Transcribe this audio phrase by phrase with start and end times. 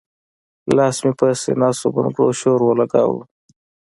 [0.75, 3.19] لاس مې پۀ سينه شو بنګړو شور اولګوو